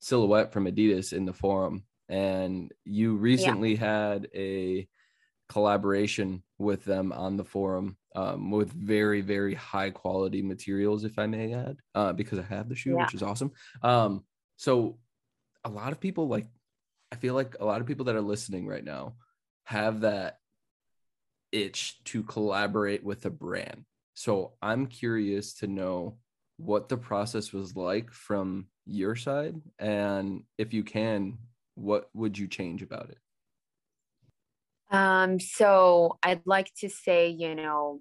silhouette 0.00 0.52
from 0.52 0.66
Adidas 0.66 1.12
in 1.12 1.26
the 1.26 1.32
forum. 1.32 1.84
And 2.08 2.72
you 2.84 3.16
recently 3.16 3.76
had 3.76 4.28
a 4.34 4.88
collaboration 5.48 6.42
with 6.58 6.84
them 6.84 7.12
on 7.12 7.36
the 7.36 7.44
forum 7.44 7.96
um, 8.14 8.50
with 8.50 8.72
very 8.72 9.20
very 9.20 9.54
high 9.54 9.90
quality 9.90 10.42
materials 10.42 11.04
if 11.04 11.18
i 11.18 11.26
may 11.26 11.52
add 11.52 11.76
uh, 11.94 12.12
because 12.12 12.38
i 12.38 12.42
have 12.42 12.68
the 12.68 12.74
shoe 12.74 12.90
Yeah. 12.94 13.04
which 13.04 13.14
is 13.14 13.22
awesome. 13.22 13.52
Um, 13.82 14.24
so 14.56 14.98
a 15.64 15.68
lot 15.68 15.92
of 15.92 16.00
people 16.00 16.28
like 16.28 16.46
i 17.12 17.16
feel 17.16 17.34
like 17.34 17.56
a 17.60 17.64
lot 17.64 17.80
of 17.80 17.86
people 17.86 18.04
that 18.06 18.16
are 18.16 18.20
listening 18.20 18.66
right 18.66 18.84
now 18.84 19.14
have 19.64 20.00
that 20.02 20.38
itch 21.52 22.02
to 22.04 22.22
collaborate 22.22 23.04
with 23.04 23.24
a 23.26 23.30
brand. 23.30 23.84
So 24.14 24.54
i'm 24.62 24.86
curious 24.86 25.54
to 25.54 25.66
know 25.66 26.18
what 26.56 26.88
the 26.88 26.96
process 26.96 27.52
was 27.52 27.74
like 27.74 28.12
from 28.12 28.66
your 28.86 29.16
side 29.16 29.60
and 29.78 30.44
if 30.56 30.72
you 30.72 30.84
can 30.84 31.38
what 31.74 32.08
would 32.14 32.38
you 32.38 32.46
change 32.46 32.82
about 32.82 33.10
it 33.10 33.18
Um, 34.90 35.40
so 35.40 36.18
I'd 36.22 36.42
like 36.46 36.70
to 36.80 36.88
say, 36.88 37.28
you 37.28 37.54
know, 37.54 38.00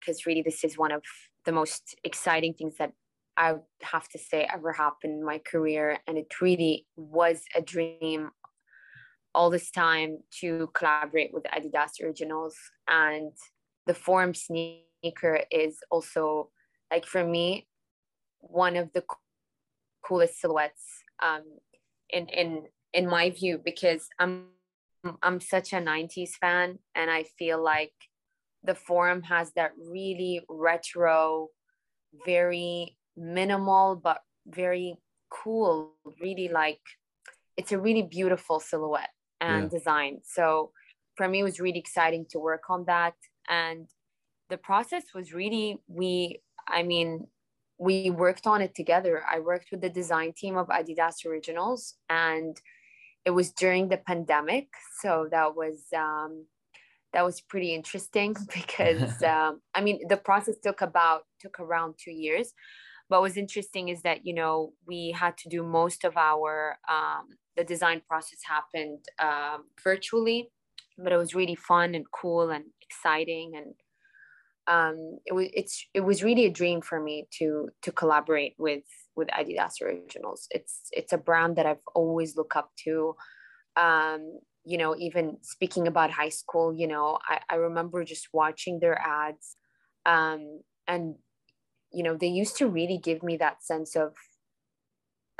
because 0.00 0.24
really 0.26 0.42
this 0.42 0.64
is 0.64 0.78
one 0.78 0.92
of 0.92 1.02
the 1.44 1.52
most 1.52 1.94
exciting 2.04 2.54
things 2.54 2.76
that 2.78 2.92
I 3.36 3.54
have 3.82 4.08
to 4.10 4.18
say 4.18 4.48
ever 4.52 4.72
happened 4.72 5.14
in 5.14 5.24
my 5.24 5.38
career. 5.38 5.98
And 6.06 6.18
it 6.18 6.40
really 6.40 6.86
was 6.96 7.42
a 7.54 7.62
dream 7.62 8.30
all 9.34 9.50
this 9.50 9.70
time 9.70 10.18
to 10.40 10.70
collaborate 10.74 11.32
with 11.32 11.44
Adidas 11.44 12.02
Originals. 12.02 12.56
And 12.88 13.32
the 13.86 13.94
Forum 13.94 14.34
sneaker 14.34 15.40
is 15.50 15.78
also, 15.90 16.50
like, 16.90 17.06
for 17.06 17.24
me, 17.24 17.66
one 18.40 18.76
of 18.76 18.92
the 18.92 19.04
coolest 20.04 20.40
silhouettes 20.40 20.84
um, 21.22 21.44
in, 22.10 22.28
in, 22.28 22.64
in 22.92 23.06
my 23.08 23.30
view, 23.30 23.60
because 23.62 24.08
I'm 24.18 24.46
I'm 25.22 25.40
such 25.40 25.72
a 25.72 25.76
90s 25.76 26.32
fan 26.40 26.78
and 26.94 27.10
I 27.10 27.24
feel 27.38 27.62
like 27.62 27.92
the 28.62 28.74
forum 28.74 29.22
has 29.22 29.52
that 29.52 29.72
really 29.78 30.44
retro, 30.48 31.48
very 32.26 32.96
minimal 33.16 33.96
but 33.96 34.20
very 34.46 34.96
cool, 35.30 35.94
really 36.20 36.48
like 36.48 36.80
it's 37.56 37.72
a 37.72 37.78
really 37.78 38.02
beautiful 38.02 38.60
silhouette 38.60 39.10
and 39.40 39.64
Yeah. 39.64 39.68
design. 39.78 40.20
So 40.24 40.72
for 41.16 41.28
me 41.28 41.40
it 41.40 41.44
was 41.44 41.60
really 41.60 41.78
exciting 41.78 42.26
to 42.30 42.38
work 42.38 42.64
on 42.68 42.84
that 42.86 43.14
and 43.48 43.88
the 44.48 44.58
process 44.58 45.04
was 45.14 45.32
really 45.32 45.78
we 45.88 46.42
I 46.68 46.82
mean 46.82 47.26
we 47.78 48.10
worked 48.10 48.46
on 48.46 48.60
it 48.60 48.74
together. 48.74 49.22
I 49.30 49.38
worked 49.38 49.70
with 49.70 49.80
the 49.80 49.88
design 49.88 50.34
team 50.36 50.58
of 50.58 50.68
Adidas 50.68 51.24
Originals 51.24 51.94
and 52.10 52.60
it 53.24 53.30
was 53.30 53.52
during 53.52 53.88
the 53.88 53.96
pandemic 53.96 54.68
so 55.00 55.28
that 55.30 55.54
was 55.54 55.86
um 55.96 56.46
that 57.12 57.24
was 57.24 57.40
pretty 57.40 57.74
interesting 57.74 58.34
because 58.54 59.22
um 59.34 59.60
i 59.74 59.80
mean 59.80 60.00
the 60.08 60.16
process 60.16 60.56
took 60.62 60.80
about 60.80 61.22
took 61.40 61.58
around 61.58 61.94
two 62.02 62.12
years. 62.12 62.52
What 63.08 63.22
was 63.22 63.36
interesting 63.36 63.88
is 63.88 64.02
that 64.02 64.24
you 64.24 64.34
know 64.34 64.72
we 64.86 65.10
had 65.10 65.36
to 65.38 65.48
do 65.48 65.64
most 65.64 66.04
of 66.04 66.16
our 66.16 66.78
um 66.88 67.26
the 67.56 67.64
design 67.64 68.02
process 68.08 68.38
happened 68.46 69.04
um, 69.18 69.64
virtually 69.82 70.50
but 70.96 71.12
it 71.12 71.16
was 71.16 71.34
really 71.34 71.56
fun 71.56 71.94
and 71.94 72.06
cool 72.12 72.50
and 72.50 72.66
exciting 72.82 73.52
and 73.56 73.74
um 74.68 75.18
it 75.26 75.32
was 75.32 75.48
it's 75.52 75.86
it 75.92 76.00
was 76.00 76.22
really 76.22 76.46
a 76.46 76.50
dream 76.50 76.80
for 76.80 77.00
me 77.00 77.26
to 77.38 77.68
to 77.82 77.90
collaborate 77.90 78.54
with 78.58 78.84
with 79.16 79.28
Adidas 79.28 79.80
Originals. 79.82 80.46
It's 80.50 80.88
it's 80.92 81.12
a 81.12 81.18
brand 81.18 81.56
that 81.56 81.66
I've 81.66 81.86
always 81.94 82.36
looked 82.36 82.56
up 82.56 82.70
to. 82.84 83.16
Um, 83.76 84.40
you 84.64 84.76
know, 84.78 84.94
even 84.96 85.38
speaking 85.42 85.86
about 85.86 86.10
high 86.10 86.28
school, 86.28 86.74
you 86.74 86.86
know, 86.86 87.18
I, 87.26 87.40
I 87.48 87.54
remember 87.56 88.04
just 88.04 88.28
watching 88.32 88.78
their 88.78 88.98
ads. 88.98 89.56
Um, 90.06 90.60
and 90.86 91.14
you 91.92 92.02
know, 92.02 92.16
they 92.16 92.28
used 92.28 92.56
to 92.58 92.68
really 92.68 92.98
give 92.98 93.22
me 93.22 93.36
that 93.38 93.64
sense 93.64 93.96
of 93.96 94.14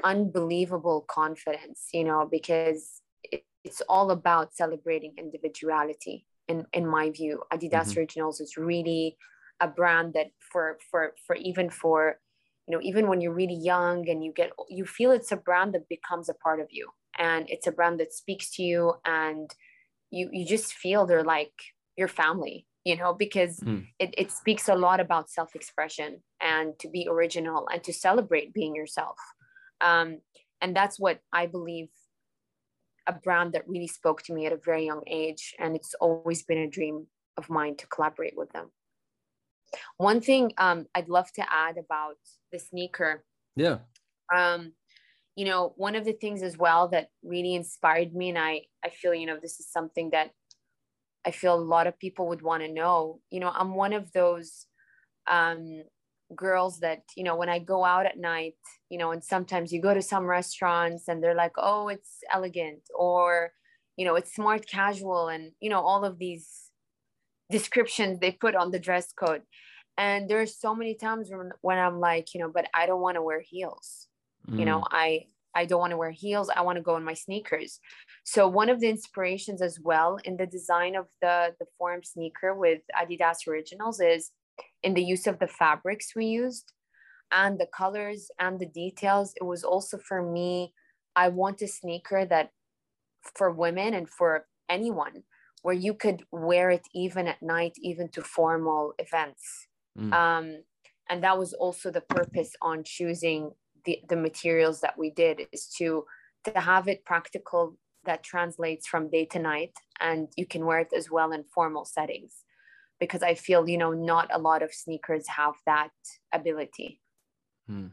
unbelievable 0.02 1.04
confidence, 1.08 1.88
you 1.92 2.04
know, 2.04 2.28
because 2.30 3.02
it, 3.22 3.44
it's 3.64 3.82
all 3.88 4.10
about 4.10 4.54
celebrating 4.54 5.14
individuality 5.18 6.26
in, 6.48 6.66
in 6.72 6.86
my 6.86 7.10
view. 7.10 7.42
Adidas 7.52 7.92
Mhm. 7.92 7.98
Originals 7.98 8.40
is 8.40 8.56
really 8.56 9.16
a 9.60 9.68
brand 9.68 10.14
that 10.14 10.28
for 10.38 10.78
for 10.90 11.14
for 11.26 11.36
even 11.36 11.68
for 11.68 12.18
you 12.70 12.76
know 12.76 12.82
even 12.84 13.08
when 13.08 13.20
you're 13.20 13.32
really 13.32 13.60
young 13.72 14.08
and 14.08 14.22
you 14.24 14.32
get 14.32 14.52
you 14.68 14.84
feel 14.84 15.10
it's 15.10 15.32
a 15.32 15.36
brand 15.36 15.74
that 15.74 15.88
becomes 15.88 16.28
a 16.28 16.34
part 16.34 16.60
of 16.60 16.68
you 16.70 16.88
and 17.18 17.50
it's 17.50 17.66
a 17.66 17.72
brand 17.72 17.98
that 17.98 18.12
speaks 18.12 18.48
to 18.52 18.62
you 18.62 18.94
and 19.04 19.52
you 20.10 20.28
you 20.32 20.46
just 20.46 20.72
feel 20.72 21.04
they're 21.04 21.24
like 21.24 21.52
your 21.96 22.06
family 22.06 22.66
you 22.84 22.96
know 22.96 23.12
because 23.12 23.58
Mm. 23.60 23.86
it, 23.98 24.14
it 24.16 24.30
speaks 24.30 24.68
a 24.68 24.74
lot 24.74 25.00
about 25.00 25.28
self-expression 25.30 26.22
and 26.40 26.78
to 26.78 26.88
be 26.88 27.08
original 27.10 27.68
and 27.72 27.82
to 27.84 27.92
celebrate 27.92 28.54
being 28.54 28.74
yourself 28.74 29.18
um, 29.80 30.18
and 30.60 30.76
that's 30.76 30.96
what 31.00 31.18
i 31.32 31.46
believe 31.46 31.88
a 33.08 33.12
brand 33.12 33.52
that 33.54 33.68
really 33.68 33.88
spoke 33.88 34.22
to 34.22 34.32
me 34.32 34.46
at 34.46 34.52
a 34.52 34.64
very 34.70 34.84
young 34.86 35.02
age 35.08 35.54
and 35.58 35.74
it's 35.74 35.94
always 35.94 36.44
been 36.44 36.58
a 36.58 36.70
dream 36.76 37.06
of 37.36 37.50
mine 37.50 37.74
to 37.76 37.86
collaborate 37.88 38.36
with 38.36 38.50
them 38.52 38.70
one 39.96 40.20
thing 40.20 40.52
um, 40.58 40.86
i'd 40.94 41.08
love 41.08 41.30
to 41.32 41.42
add 41.52 41.76
about 41.78 42.16
the 42.52 42.58
sneaker 42.58 43.24
yeah. 43.56 43.78
um, 44.34 44.72
you 45.36 45.44
know 45.44 45.72
one 45.76 45.96
of 45.96 46.04
the 46.04 46.12
things 46.12 46.42
as 46.42 46.56
well 46.56 46.88
that 46.88 47.08
really 47.22 47.54
inspired 47.54 48.14
me 48.14 48.28
and 48.28 48.38
i 48.38 48.62
i 48.84 48.88
feel 48.88 49.14
you 49.14 49.26
know 49.26 49.38
this 49.40 49.60
is 49.60 49.70
something 49.70 50.10
that 50.10 50.30
i 51.26 51.30
feel 51.30 51.54
a 51.54 51.70
lot 51.74 51.86
of 51.86 51.98
people 51.98 52.28
would 52.28 52.42
want 52.42 52.62
to 52.62 52.72
know 52.72 53.20
you 53.30 53.40
know 53.40 53.52
i'm 53.54 53.74
one 53.74 53.92
of 53.92 54.12
those 54.12 54.66
um, 55.30 55.82
girls 56.34 56.80
that 56.80 57.02
you 57.16 57.24
know 57.24 57.36
when 57.36 57.48
i 57.48 57.58
go 57.58 57.84
out 57.84 58.06
at 58.06 58.18
night 58.18 58.54
you 58.88 58.98
know 58.98 59.10
and 59.10 59.22
sometimes 59.22 59.72
you 59.72 59.80
go 59.80 59.92
to 59.94 60.02
some 60.02 60.24
restaurants 60.24 61.08
and 61.08 61.22
they're 61.22 61.34
like 61.34 61.52
oh 61.56 61.88
it's 61.88 62.18
elegant 62.32 62.82
or 62.94 63.50
you 63.96 64.04
know 64.04 64.14
it's 64.14 64.34
smart 64.34 64.66
casual 64.66 65.28
and 65.28 65.52
you 65.60 65.68
know 65.68 65.80
all 65.80 66.04
of 66.04 66.18
these 66.18 66.69
descriptions 67.50 68.18
they 68.18 68.32
put 68.32 68.54
on 68.54 68.70
the 68.70 68.78
dress 68.78 69.12
code. 69.12 69.42
And 69.98 70.28
there's 70.30 70.58
so 70.58 70.74
many 70.74 70.94
times 70.94 71.28
when, 71.30 71.50
when 71.60 71.78
i'm 71.78 72.00
like 72.00 72.32
you 72.32 72.40
know 72.40 72.50
but 72.52 72.66
i 72.74 72.86
don't 72.86 73.00
want 73.00 73.16
to 73.16 73.22
wear 73.22 73.40
heels. 73.40 74.06
You 74.48 74.64
know 74.64 74.80
mm. 74.80 74.86
i 74.90 75.26
i 75.54 75.64
don't 75.66 75.80
want 75.80 75.90
to 75.90 75.96
wear 75.96 76.10
heels. 76.10 76.50
I 76.54 76.62
want 76.62 76.76
to 76.76 76.82
go 76.82 76.96
in 76.96 77.04
my 77.04 77.14
sneakers. 77.14 77.80
So 78.24 78.48
one 78.48 78.70
of 78.70 78.80
the 78.80 78.88
inspirations 78.88 79.60
as 79.62 79.78
well 79.80 80.18
in 80.24 80.36
the 80.36 80.46
design 80.46 80.96
of 80.96 81.06
the 81.20 81.54
the 81.58 81.66
forum 81.76 82.02
sneaker 82.02 82.54
with 82.54 82.80
adidas 83.00 83.46
originals 83.46 84.00
is 84.00 84.30
in 84.82 84.94
the 84.94 85.04
use 85.04 85.26
of 85.26 85.38
the 85.38 85.48
fabrics 85.48 86.14
we 86.16 86.26
used 86.26 86.72
and 87.32 87.58
the 87.58 87.68
colors 87.74 88.30
and 88.38 88.58
the 88.58 88.66
details. 88.66 89.34
It 89.40 89.44
was 89.44 89.62
also 89.64 89.98
for 89.98 90.22
me 90.22 90.72
i 91.16 91.28
want 91.28 91.60
a 91.62 91.68
sneaker 91.68 92.24
that 92.24 92.50
for 93.36 93.50
women 93.50 93.94
and 93.94 94.08
for 94.08 94.46
anyone 94.68 95.22
where 95.62 95.74
you 95.74 95.94
could 95.94 96.22
wear 96.30 96.70
it 96.70 96.86
even 96.94 97.26
at 97.26 97.42
night 97.42 97.76
even 97.82 98.08
to 98.08 98.22
formal 98.22 98.94
events 98.98 99.66
Mm. 99.98 100.12
um, 100.12 100.62
and 101.08 101.24
that 101.24 101.36
was 101.36 101.52
also 101.52 101.90
the 101.90 102.00
purpose 102.00 102.52
on 102.62 102.84
choosing 102.84 103.50
the, 103.84 104.00
the 104.08 104.16
materials 104.16 104.80
that 104.82 104.96
we 104.96 105.10
did 105.10 105.42
is 105.52 105.66
to 105.78 106.04
to 106.44 106.60
have 106.60 106.88
it 106.88 107.04
practical 107.04 107.76
that 108.04 108.22
translates 108.22 108.86
from 108.86 109.10
day 109.10 109.26
to 109.26 109.38
night 109.38 109.72
and 110.00 110.28
you 110.36 110.46
can 110.46 110.64
wear 110.64 110.78
it 110.78 110.92
as 110.96 111.10
well 111.10 111.32
in 111.32 111.44
formal 111.44 111.84
settings 111.84 112.44
because 112.98 113.22
I 113.22 113.34
feel, 113.34 113.68
you 113.68 113.78
know, 113.78 113.92
not 113.92 114.30
a 114.32 114.38
lot 114.38 114.62
of 114.62 114.72
sneakers 114.72 115.26
have 115.28 115.54
that 115.66 115.90
ability. 116.32 117.00
Hmm. 117.66 117.88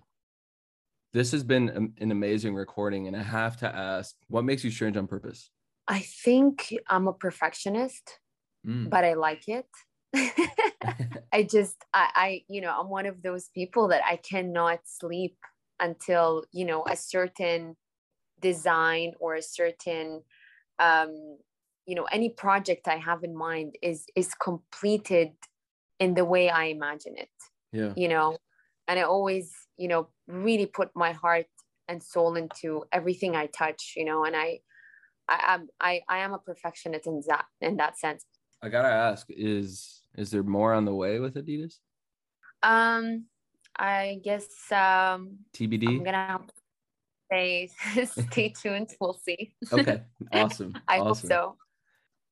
This 1.14 1.32
has 1.32 1.44
been 1.44 1.94
an 2.00 2.12
amazing 2.12 2.54
recording, 2.54 3.08
and 3.08 3.16
I 3.16 3.24
have 3.24 3.58
to 3.58 3.74
ask, 3.74 4.16
what 4.28 4.44
makes 4.44 4.64
you 4.64 4.70
strange 4.70 4.98
on 4.98 5.08
purpose? 5.08 5.50
I 5.88 6.00
think 6.00 6.74
I'm 6.89 7.08
a 7.08 7.13
perfectionist, 7.13 8.20
Mm. 8.65 8.89
but 8.89 9.06
I 9.06 9.13
like 9.15 9.48
it. 9.48 9.67
I 11.34 11.44
just, 11.44 11.77
I, 11.94 12.12
I, 12.15 12.46
you 12.50 12.62
know, 12.62 12.77
I'm 12.79 12.89
one 12.89 13.06
of 13.06 13.22
those 13.24 13.50
people 13.50 13.88
that 13.89 14.03
I 14.06 14.17
cannot 14.17 14.82
sleep 14.86 15.38
until, 15.79 16.46
you 16.51 16.65
know, 16.65 16.86
a 16.88 16.96
certain 16.96 17.77
design 18.39 19.13
or 19.20 19.36
a 19.36 19.41
certain, 19.41 20.24
um, 20.79 21.39
you 21.86 21.96
know, 21.96 22.06
any 22.06 22.29
project 22.29 22.88
I 22.88 22.98
have 22.98 23.24
in 23.24 23.36
mind 23.36 23.77
is 23.82 24.06
is 24.15 24.34
completed 24.36 25.34
in 26.00 26.13
the 26.15 26.25
way 26.25 26.50
I 26.50 26.65
imagine 26.65 27.15
it. 27.17 27.29
yeah. 27.72 27.96
You 27.96 28.08
know, 28.10 28.38
and 28.88 29.00
I 29.00 29.03
always, 29.03 29.53
you 29.77 29.88
know, 29.88 30.10
really 30.27 30.65
put 30.65 30.89
my 30.96 31.12
heart 31.12 31.48
and 31.88 32.03
soul 32.03 32.36
into 32.36 32.86
everything 32.91 33.36
I 33.36 33.48
touch. 33.48 33.94
You 33.96 34.06
know, 34.06 34.24
and 34.25 34.36
I, 34.36 34.60
I, 35.30 35.40
I'm, 35.48 35.68
I, 35.80 36.02
I 36.08 36.20
am 36.20 36.34
a 36.34 36.40
perfectionist 36.40 37.08
in 37.08 37.22
that 37.28 37.46
in 37.62 37.78
that 37.78 37.98
sense. 37.98 38.24
I 38.62 38.70
gotta 38.70 38.90
ask, 38.90 39.28
is 39.30 40.02
is 40.18 40.32
there 40.32 40.44
more 40.44 40.74
on 40.74 40.86
the 40.86 40.94
way 40.94 41.20
with 41.20 41.36
Adidas? 41.36 41.76
Um, 42.64 43.26
I 43.78 44.20
guess 44.24 44.48
um, 44.72 44.78
I'm 44.78 45.38
TBD. 45.54 46.04
gonna 46.04 46.40
say 47.32 47.70
stay 48.06 48.50
tuned. 48.62 48.90
We'll 49.00 49.14
see. 49.14 49.54
Okay, 49.72 50.02
awesome. 50.34 50.74
I 50.88 51.00
awesome. 51.00 51.08
hope 51.08 51.18
so. 51.18 51.58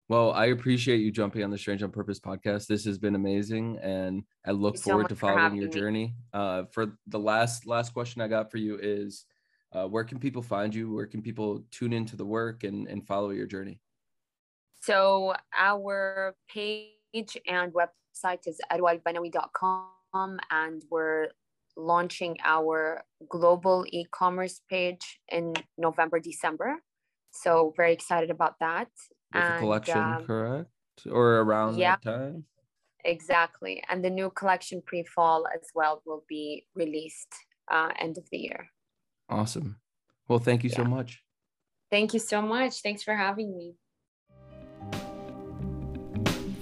Well, 0.08 0.34
I 0.34 0.48
appreciate 0.48 0.98
you 0.98 1.12
jumping 1.12 1.44
on 1.44 1.50
the 1.50 1.58
Strange 1.58 1.82
on 1.82 1.90
Purpose 1.90 2.20
podcast. 2.20 2.68
This 2.68 2.86
has 2.86 3.00
been 3.00 3.16
amazing, 3.16 3.80
and 3.82 4.24
I 4.46 4.52
look 4.52 4.78
forward 4.78 5.10
to 5.10 5.16
for 5.16 5.34
following 5.34 5.56
your 5.56 5.70
journey. 5.70 6.14
Uh, 6.32 6.64
for 6.72 6.98
the 7.08 7.20
last 7.20 7.66
last 7.66 7.94
question 7.94 8.22
I 8.22 8.28
got 8.28 8.52
for 8.52 8.58
you 8.58 8.78
is, 8.80 9.26
uh, 9.76 9.88
where 9.88 10.04
can 10.04 10.20
people 10.20 10.42
find 10.42 10.74
you? 10.74 10.94
Where 10.94 11.06
can 11.06 11.22
people 11.22 11.64
tune 11.70 11.94
into 11.94 12.16
the 12.16 12.26
work 12.26 12.64
and 12.64 12.88
and 12.88 13.06
follow 13.06 13.32
your 13.32 13.46
journey? 13.46 13.80
So 14.82 15.34
our 15.58 16.36
page 16.48 17.38
and 17.48 17.74
website 17.74 18.44
is 18.46 18.60
arwaalbanawi.com 18.72 20.40
and 20.52 20.84
we're 20.90 21.28
launching 21.76 22.38
our 22.44 23.04
global 23.28 23.86
e-commerce 23.90 24.62
page 24.70 25.20
in 25.30 25.54
November, 25.78 26.20
December. 26.20 26.78
So 27.32 27.74
very 27.76 27.92
excited 27.92 28.30
about 28.30 28.56
that. 28.60 28.90
With 29.34 29.44
And, 29.44 29.60
collection, 29.60 29.98
um, 29.98 30.26
correct? 30.26 30.70
Or 31.12 31.40
around 31.40 31.78
yeah. 31.78 31.98
that 32.04 32.04
time? 32.04 32.46
Exactly. 33.04 33.84
And 33.90 34.06
the 34.06 34.10
new 34.10 34.30
collection 34.30 34.82
pre-fall 34.86 35.46
as 35.54 35.70
well 35.76 36.02
will 36.06 36.24
be 36.30 36.66
released 36.76 37.34
uh, 37.70 37.90
end 38.00 38.18
of 38.18 38.30
the 38.32 38.38
year. 38.38 38.70
Awesome. 39.30 39.78
Well, 40.28 40.40
thank 40.40 40.64
you 40.64 40.70
so 40.70 40.84
much. 40.84 41.22
Thank 41.92 42.14
you 42.14 42.20
so 42.20 42.42
much. 42.42 42.82
Thanks 42.82 43.04
for 43.04 43.16
having 43.16 43.56
me. 43.56 43.76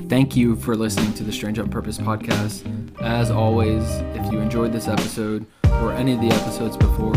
Thank 0.10 0.36
you 0.36 0.56
for 0.58 0.76
listening 0.76 1.14
to 1.16 1.24
the 1.24 1.32
Strange 1.32 1.60
on 1.60 1.70
Purpose 1.70 1.98
podcast. 1.98 2.64
As 3.02 3.32
always, 3.32 3.84
if 4.16 4.32
you 4.32 4.40
enjoyed 4.40 4.72
this 4.72 4.88
episode 4.88 5.46
or 5.66 5.94
any 5.94 6.14
of 6.14 6.22
the 6.22 6.28
episodes 6.28 6.78
before, 6.78 7.16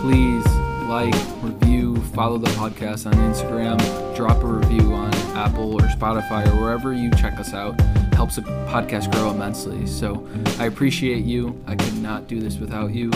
please 0.00 0.44
like, 0.88 1.14
review, 1.42 1.96
follow 2.14 2.38
the 2.38 2.50
podcast 2.52 3.06
on 3.06 3.12
Instagram, 3.12 3.78
drop 4.16 4.42
a 4.42 4.46
review 4.46 4.94
on 4.94 5.14
Apple 5.36 5.74
or 5.74 5.86
Spotify 5.88 6.46
or 6.46 6.60
wherever 6.60 6.94
you 6.94 7.10
check 7.12 7.38
us 7.38 7.52
out. 7.52 7.78
Helps 8.14 8.36
the 8.36 8.42
podcast 8.42 9.12
grow 9.12 9.30
immensely. 9.30 9.86
So 9.86 10.26
I 10.58 10.66
appreciate 10.66 11.24
you. 11.24 11.62
I 11.66 11.76
could 11.76 11.98
not 11.98 12.26
do 12.26 12.40
this 12.40 12.56
without 12.56 12.92
you. 12.94 13.10